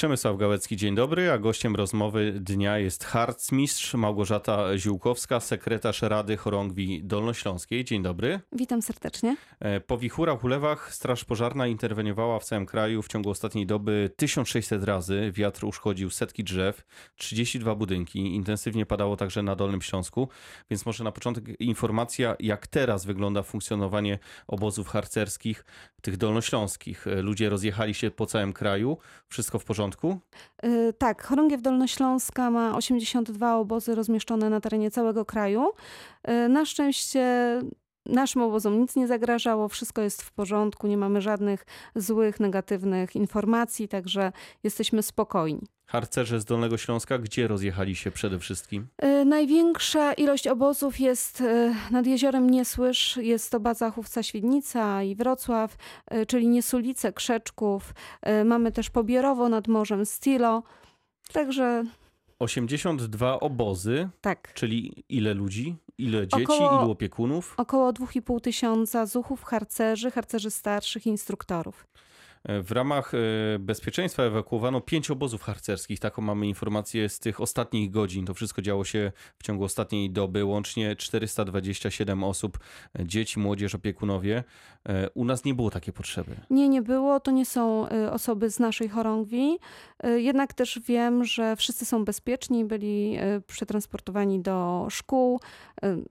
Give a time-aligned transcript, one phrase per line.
[0.00, 7.04] Przemysław Gałecki, dzień dobry, a gościem rozmowy dnia jest harcmistrz Małgorzata Ziółkowska, sekretarz Rady Chorągwi
[7.04, 7.84] Dolnośląskiej.
[7.84, 8.40] Dzień dobry.
[8.52, 9.36] Witam serdecznie.
[9.60, 14.84] E, Po wichurach, ulewach Straż Pożarna interweniowała w całym kraju w ciągu ostatniej doby 1600
[14.84, 15.32] razy.
[15.34, 16.84] Wiatr uszkodził setki drzew,
[17.16, 18.34] 32 budynki.
[18.34, 20.28] Intensywnie padało także na Dolnym Śląsku.
[20.70, 25.64] Więc może na początek informacja, jak teraz wygląda funkcjonowanie obozów harcerskich,
[26.02, 27.06] tych dolnośląskich.
[27.06, 28.98] E, Ludzie rozjechali się po całym kraju.
[29.28, 29.89] Wszystko w porządku?
[30.64, 35.68] Y, Tak, Chorągiew Dolnośląska ma 82 obozy rozmieszczone na terenie całego kraju.
[36.28, 37.24] Y, Na szczęście
[38.06, 43.88] naszym obozom nic nie zagrażało, wszystko jest w porządku, nie mamy żadnych złych, negatywnych informacji,
[43.88, 44.32] także
[44.62, 45.66] jesteśmy spokojni.
[45.86, 48.86] Harcerze z Dolnego Śląska, gdzie rozjechali się przede wszystkim?
[49.04, 53.16] Y, Największa ilość obozów jest y, nad jeziorem Niesłysz.
[53.16, 55.76] Jest to baza Chówca Świdnica i Wrocław,
[56.14, 57.94] y, czyli Niesulice, Krzeczków.
[58.44, 60.62] Mamy też Pobierowo nad morzem, Stilo.
[61.32, 61.84] Także
[62.40, 64.54] 82 obozy, tak.
[64.54, 67.54] czyli ile ludzi, ile dzieci, Około- ilu opiekunów?
[67.56, 71.86] Około 2,5 tysiąca zuchów, harcerzy, harcerzy starszych, instruktorów.
[72.44, 73.18] W ramach e,
[73.58, 76.00] bezpieczeństwa ewakuowano pięć obozów harcerskich.
[76.00, 78.26] Taką mamy informację z tych ostatnich godzin.
[78.26, 80.44] To wszystko działo się w ciągu ostatniej doby.
[80.44, 82.58] Łącznie 427 osób,
[82.98, 84.44] e, dzieci, młodzież, opiekunowie.
[84.88, 86.36] E, U nas nie było takiej potrzeby.
[86.50, 87.20] Nie, nie było.
[87.20, 89.58] To nie są osoby z naszej chorągwi.
[90.04, 95.40] Jednak też wiem, że wszyscy są bezpieczni, byli przetransportowani do szkół,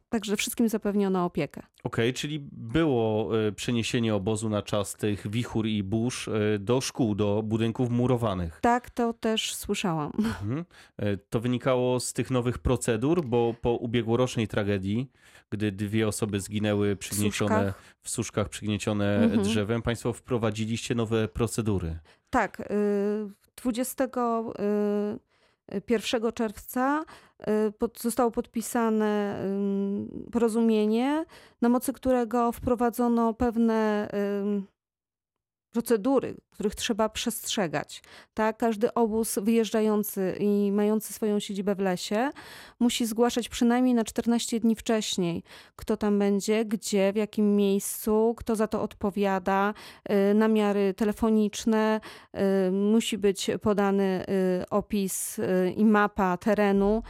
[0.10, 1.62] także wszystkim zapewniono opiekę.
[1.84, 6.82] Okej, okay, czyli było e, przeniesienie obozu na czas tych wichur i burz e, do
[6.82, 8.60] szkół, do budynków murowanych.
[8.62, 10.12] Tak, to też słyszałam.
[10.40, 10.66] Mhm.
[10.98, 15.12] E, to wynikało z tych nowych procedur, bo po ubiegłorocznej tragedii,
[15.50, 19.44] gdy dwie osoby zginęły przygniecione w suszkach, w suszkach przygniecione mhm.
[19.44, 22.00] drzewem, państwo wprowadziliście nowe procedury.
[22.30, 24.08] Tak, y, 20
[25.90, 27.04] 1 czerwca
[27.68, 29.40] y, pod, zostało podpisane
[30.32, 31.26] porozumienie,
[31.62, 34.10] na mocy którego wprowadzono pewne
[35.72, 38.04] procedury, których trzeba przestrzegać.
[38.34, 38.58] Tak?
[38.58, 42.32] Każdy obóz wyjeżdżający i mający swoją siedzibę w lesie
[42.80, 45.44] musi zgłaszać przynajmniej na 14 dni wcześniej,
[45.76, 49.74] kto tam będzie, gdzie, w jakim miejscu, kto za to odpowiada,
[50.32, 52.02] y, namiary telefoniczne,
[52.68, 54.26] y, musi być podany
[54.62, 55.40] y, opis
[55.76, 57.04] i mapa terenu,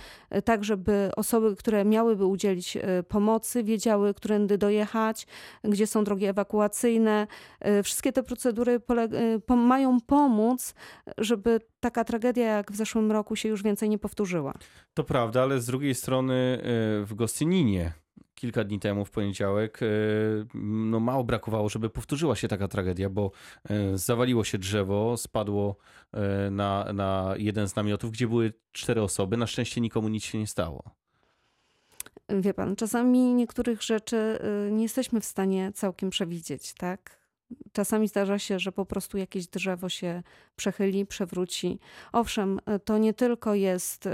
[0.45, 2.77] tak żeby osoby, które miałyby udzielić
[3.07, 5.27] pomocy, wiedziały, którędy dojechać,
[5.63, 7.27] gdzie są drogi ewakuacyjne.
[7.83, 9.13] Wszystkie te procedury pole-
[9.51, 10.73] y, mają pomóc,
[11.17, 14.53] żeby taka tragedia jak w zeszłym roku się już więcej nie powtórzyła.
[14.93, 17.93] To prawda, ale z drugiej strony e, w Gostyninie
[18.35, 19.85] kilka dni temu, w poniedziałek, e,
[20.63, 23.31] no mało brakowało, żeby powtórzyła się taka tragedia, bo
[23.93, 25.75] zawaliło się drzewo, spadło
[26.51, 29.37] na, na jeden z namiotów, gdzie były cztery osoby.
[29.37, 30.83] Na szczęście nikomu nic się nie stało.
[32.29, 37.18] Wie pan, czasami niektórych rzeczy y, nie jesteśmy w stanie całkiem przewidzieć, tak?
[37.73, 40.23] Czasami zdarza się, że po prostu jakieś drzewo się
[40.55, 41.79] przechyli, przewróci.
[42.11, 44.09] Owszem, y, to nie tylko jest y,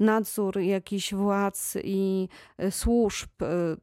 [0.00, 2.28] nadzór jakichś władz i
[2.62, 3.30] y, służb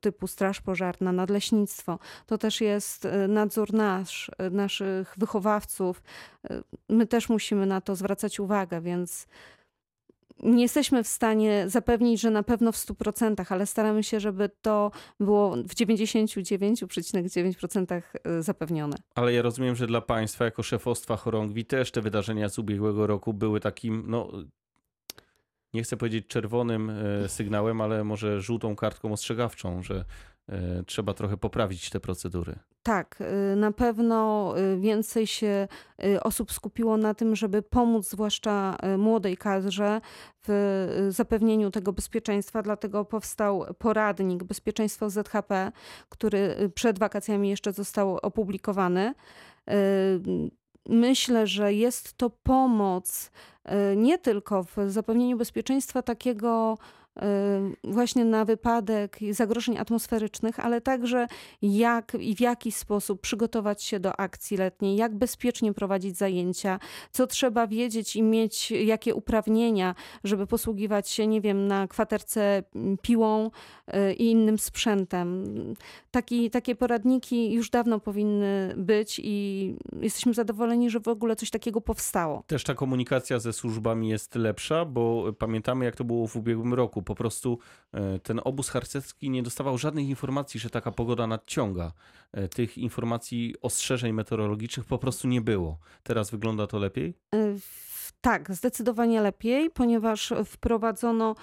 [0.02, 2.00] typu Straż Pożarna, Nadleśnictwo.
[2.26, 6.04] To też jest nadzór nasz, naszych wychowawców.
[6.90, 9.28] My też musimy na to zwracać uwagę, więc
[10.40, 14.92] nie jesteśmy w stanie zapewnić, że na pewno w 100%, ale staramy się, żeby to
[15.20, 18.02] było w 99,9%
[18.40, 18.98] zapewnione.
[19.16, 23.34] Ale ja rozumiem, że dla państwa jako szefostwa chorągwi też te wydarzenia z ubiegłego roku
[23.34, 24.32] były takim, no
[25.74, 30.06] nie chcę powiedzieć czerwonym e, sygnałem, ale może żółtą kartką ostrzegawczą, że
[30.86, 32.60] trzeba trochę poprawić te procedury.
[32.84, 33.18] Tak,
[33.54, 35.68] y, na pewno y, więcej się
[36.06, 40.02] y, osób skupiło na tym, żeby pomóc zwłaszcza młodej kadrze
[40.48, 45.72] w zapewnieniu tego bezpieczeństwa, dlatego powstał poradnik Bezpieczeństwo ZHP,
[46.10, 49.14] który przed wakacjami jeszcze został opublikowany.
[50.90, 53.32] Myślę, że jest to pomoc
[53.96, 56.78] nie tylko w zapewnieniu bezpieczeństwa takiego
[57.84, 61.28] właśnie na wypadek zagrożeń atmosferycznych, ale także
[61.62, 66.80] jak i w jaki sposób przygotować się do akcji letniej, jak bezpiecznie prowadzić zajęcia,
[67.12, 72.98] co trzeba wiedzieć i mieć, jakie uprawnienia, żeby posługiwać się, nie wiem, na kwaterce mm,
[72.98, 73.52] piłą
[73.88, 75.46] y, i innym sprzętem.
[76.12, 81.82] Taki, takie poradniki już dawno powinny być i jesteśmy zadowoleni, że w ogóle coś takiego
[81.82, 82.44] powstało.
[82.48, 87.03] Też ta komunikacja ze służbami jest lepsza, bo pamiętamy jak to było w ubiegłym roku.
[87.04, 87.60] Po prostu
[87.94, 91.92] e, ten obóz harcerski nie dostawał żadnych informacji, że taka pogoda nadciąga.
[92.32, 95.78] E, Tych informacji, ostrzeżeń meteorologicznych po prostu nie było.
[96.04, 97.18] Teraz wygląda to lepiej?
[97.60, 101.36] W Tak, zdecydowanie lepiej, ponieważ wprowadzono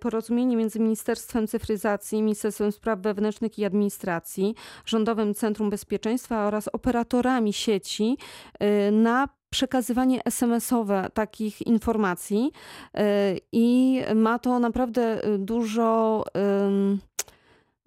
[0.00, 4.54] porozumienie między Ministerstwem Cyfryzacji, Ministerstwem Spraw Wewnętrznych i Administracji,
[4.86, 8.16] Rządowym Centrum Bezpieczeństwa oraz operatorami sieci
[8.92, 13.00] na przekazywanie SMS-owe takich informacji y,
[13.52, 16.24] i ma to naprawdę y, dużo.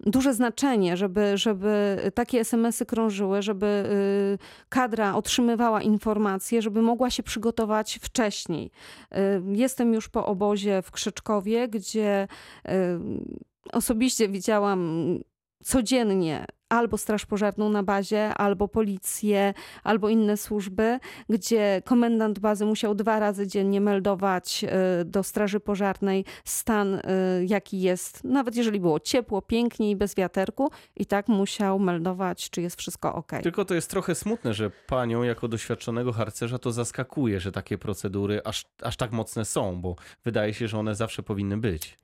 [0.00, 7.22] duże znaczenie, żeby, żeby takie SMS-y krążyły, żeby y, kadra otrzymywała informacje, żeby mogła się
[7.22, 8.70] przygotować wcześniej.
[9.52, 12.28] Jestem już po obozie w Krzyczkowie, gdzie
[13.72, 14.80] osobiście widziałam
[15.64, 19.54] codziennie albo Straż Pożarną na bazie, albo policję,
[19.84, 20.98] albo inne służby,
[21.28, 24.64] gdzie komendant bazy musiał dwa razy dziennie meldować
[25.00, 27.00] y, do Straży Pożarnej stan, y,
[27.46, 32.62] jaki jest, nawet jeżeli było ciepło, pięknie i bez wiaterku, i tak musiał meldować, czy
[32.62, 33.32] jest wszystko ok.
[33.42, 38.40] Tylko to jest trochę smutne, że panią jako doświadczonego harcerza to zaskakuje, że takie procedury
[38.44, 41.98] aż, aż tak mocne są, bo wydaje się, że one zawsze powinny być.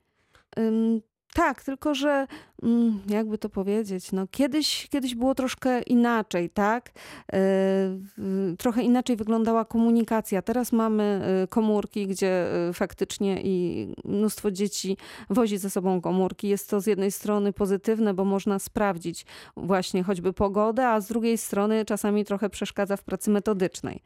[1.35, 2.27] Tak, tylko że
[2.63, 6.93] mm, jakby to powiedzieć, no kiedyś, kiedyś było troszkę inaczej, tak?
[7.35, 10.43] Y, trochę inaczej wyglądała komunikacja.
[10.43, 14.97] Teraz mamy y, komórki, gdzie y, faktycznie i mnóstwo dzieci
[15.31, 16.49] wozi ze sobą komórki.
[16.49, 19.27] Jest to z jednej strony pozytywne, bo można sprawdzić
[19.57, 24.03] właśnie choćby pogodę, a z drugiej strony czasami trochę przeszkadza w pracy metodycznej.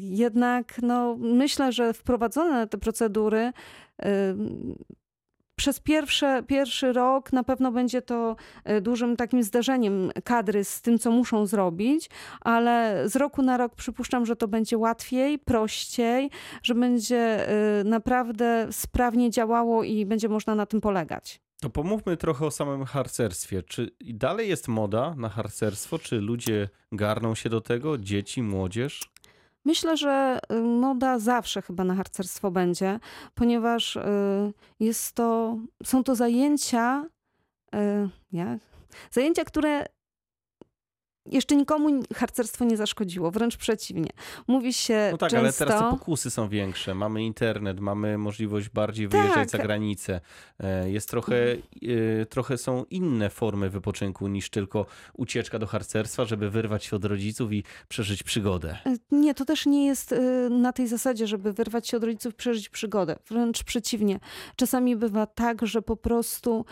[0.00, 3.52] Jednak no, myślę, że wprowadzone te procedury
[5.56, 10.98] przez pierwsze, pierwszy rok na pewno będzie to e, dużym takim zderzeniem kadry z tym,
[10.98, 12.10] co muszą zrobić,
[12.40, 16.30] ale z roku na rok przypuszczam, że to będzie łatwiej, prościej,
[16.62, 21.40] że będzie e, naprawdę sprawnie działało i będzie można na tym polegać.
[21.60, 23.62] To pomówmy trochę o samym harcerstwie.
[23.62, 25.98] Czy dalej jest moda na harcerstwo?
[25.98, 27.98] Czy ludzie garną się do tego?
[27.98, 29.00] Dzieci, młodzież?
[29.66, 33.00] Myślę, że y, moda zawsze chyba na harcerstwo będzie,
[33.34, 34.00] ponieważ y,
[34.80, 37.06] jest to, są to zajęcia,
[37.74, 37.78] y,
[38.32, 38.58] jak?
[39.10, 39.86] Zajęcia, które
[41.32, 44.10] jeszcze nikomu harcerstwo nie zaszkodziło, wręcz przeciwnie.
[44.46, 45.44] Mówi się No tak, często...
[45.44, 46.94] ale teraz te pokusy są większe.
[46.94, 49.48] Mamy internet, mamy możliwość bardziej wyjeżdżać Tak.
[49.48, 50.20] za granicę.
[50.60, 51.36] E, Jest trochę,
[52.22, 57.04] e, trochę są inne formy wypoczynku niż tylko ucieczka do harcerstwa, żeby wyrwać się od
[57.04, 58.78] rodziców i przeżyć przygodę.
[59.10, 60.14] Nie, to też nie jest
[60.50, 63.16] na tej zasadzie, żeby wyrwać się od rodziców, przeżyć przygodę.
[63.28, 64.20] Wręcz przeciwnie.
[64.56, 66.64] Czasami bywa tak, że po prostu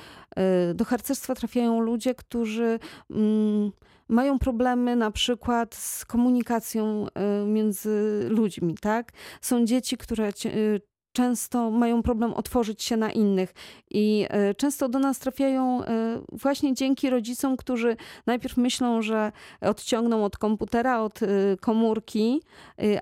[0.75, 2.79] do harcerstwa trafiają ludzie, którzy
[3.11, 3.73] mm,
[4.09, 9.12] mają problemy na przykład z komunikacją y, między ludźmi, tak?
[9.41, 10.81] Są dzieci, które y,
[11.15, 13.55] często mają problem otworzyć się na innych
[13.91, 15.87] i y, często do nas trafiają y,
[16.33, 17.97] właśnie dzięki rodzicom, którzy
[18.27, 22.43] najpierw myślą, że odciągną od komputera, od y, komórki,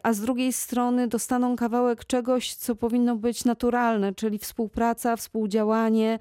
[0.02, 6.18] a z drugiej strony dostaną kawałek czegoś, co powinno być naturalne, czyli współpraca, współdziałanie,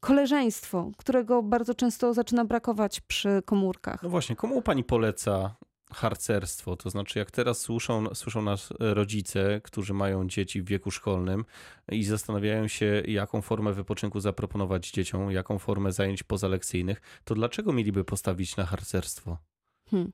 [0.00, 4.02] koleżeństwo, którego bardzo często zaczyna brakować przy komórkach.
[4.02, 5.54] No właśnie, komu pani poleca
[5.92, 6.76] harcerstwo?
[6.76, 11.44] To znaczy, jak teraz słyszą, słyszą nas rodzice, którzy mają dzieci w wieku szkolnym
[11.88, 18.04] i zastanawiają się, jaką formę wypoczynku zaproponować dzieciom, jaką formę zajęć pozalekcyjnych, to dlaczego mieliby
[18.04, 19.38] postawić na harcerstwo?
[19.90, 20.12] Hmm.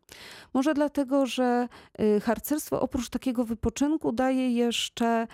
[0.55, 1.69] Może dlatego, że
[2.00, 5.26] y, harcerstwo oprócz takiego wypoczynku daje jeszcze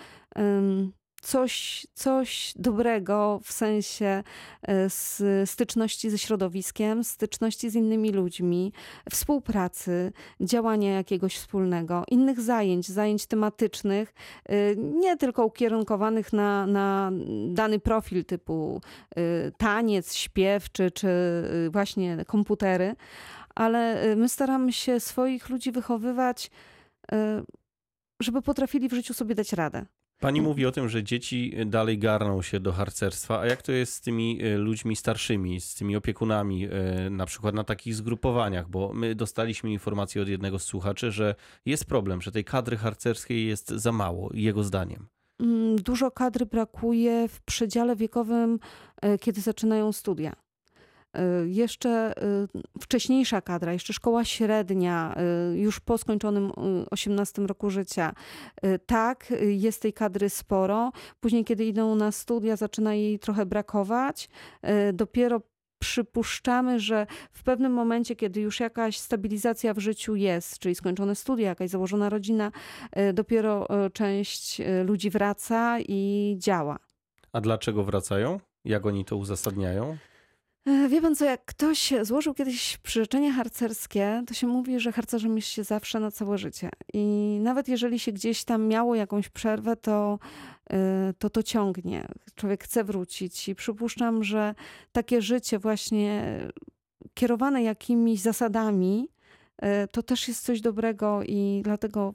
[1.21, 4.23] coś, coś dobrego w sensie
[4.69, 8.73] y, s- styczności ze środowiskiem, styczności z innymi ludźmi,
[9.11, 14.13] współpracy, działania jakiegoś wspólnego, innych zajęć, zajęć tematycznych,
[14.51, 17.11] y, nie tylko ukierunkowanych na, na
[17.49, 18.81] dany profil typu
[19.17, 21.07] y, taniec, śpiew czy, czy
[21.71, 22.95] właśnie komputery,
[23.55, 26.51] ale my staramy się swoich ludzi wychowywać,
[28.21, 29.85] żeby potrafili w życiu sobie dać radę.
[30.19, 33.93] Pani mówi o tym, że dzieci dalej garną się do harcerstwa, a jak to jest
[33.93, 38.93] z tymi e, ludźmi starszymi, z tymi opiekunami, e, na przykład na takich zgrupowaniach, bo
[38.93, 43.69] my dostaliśmy informację od jednego z słuchaczy, że jest problem, że tej kadry harcerskiej jest
[43.69, 45.07] za mało, jego zdaniem.
[45.39, 48.59] Mm, Dużo kadry brakuje w przedziale wiekowym,
[49.05, 50.46] y, kiedy zaczynają studia.
[51.17, 55.15] Y, Jeszcze y, wcześniejsza kadra, jeszcze szkoła średnia,
[55.53, 58.13] y, już po skończonym y, 18 roku życia.
[58.85, 60.91] Tak, jest tej kadry sporo.
[61.19, 64.29] Później, kiedy idą na studia, zaczyna jej trochę brakować.
[64.93, 65.41] Dopiero
[65.79, 71.47] przypuszczamy, że w pewnym momencie, kiedy już jakaś stabilizacja w życiu jest, czyli skończone studia,
[71.47, 72.51] jakaś założona rodzina,
[73.13, 76.79] dopiero część ludzi wraca i działa.
[77.33, 78.39] A dlaczego wracają?
[78.65, 79.97] Jak oni to uzasadniają?
[80.67, 85.35] E, Wie pan co, jak ktoś złożył kiedyś przyrzeczenie harcerskie, to się mówi, że harcerzem
[85.35, 86.69] jest się zawsze na całe życie.
[86.93, 90.19] I nawet jeżeli się gdzieś tam miało jakąś przerwę, to
[90.69, 92.07] e, to, to ciągnie.
[92.35, 94.55] Człowiek chce wrócić i przypuszczam, że
[94.91, 96.39] takie życie właśnie
[97.13, 99.09] kierowane jakimiś zasadami,
[99.57, 102.13] e, to też jest coś dobrego i dlatego,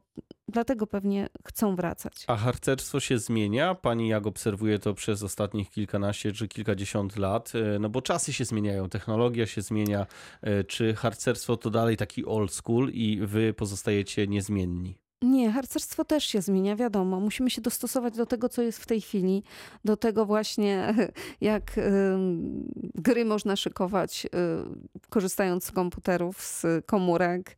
[0.52, 2.24] dlatego pewnie chcą wracać.
[2.26, 3.74] A harcerstwo się zmienia?
[3.74, 7.52] Pani jak obserwuje to przez ostatnich kilkanaście czy kilkadziesiąt lat?
[7.54, 10.06] E, No bo czasy się zmieniają, technologia się zmienia.
[10.42, 15.01] E, Czy harcerstwo to dalej taki old school i wy pozostajecie niezmienni?
[15.22, 17.20] Nie, harcerstwo też się zmienia, wiadomo.
[17.20, 19.42] Musimy się dostosować do tego, co jest w tej chwili,
[19.84, 20.94] do tego właśnie,
[21.40, 21.80] jak
[22.94, 27.56] gry można szykować, y, korzystając z komputerów, z komórek.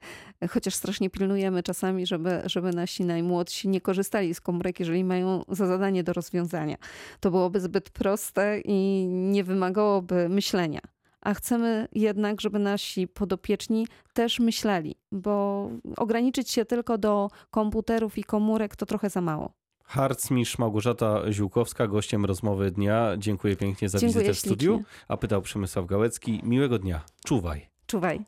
[0.51, 5.67] Chociaż strasznie pilnujemy czasami, żeby, żeby nasi najmłodsi nie korzystali z komórek, jeżeli mają za
[5.67, 6.77] zadanie do rozwiązania.
[7.21, 10.94] To byłoby zbyt proste i nie wymagałoby myślenia.
[11.25, 18.25] A chcemy jednak, żeby nasi podopieczni też myśleli, bo ograniczyć się tylko do komputerów i
[18.25, 19.53] komórek to trochę za mało.
[19.85, 23.13] Harcmistrz Małgorzata Ziółkowska, gościem rozmowy dnia.
[23.19, 24.75] Dziękuję pięknie za Dziękuję wizytę w studiu.
[24.75, 24.93] ślicznie.
[25.09, 26.41] A pytał Przemysław Gałecki.
[26.43, 27.01] Miłego dnia.
[27.25, 27.69] Czuwaj.
[27.87, 28.25] Czuwaj.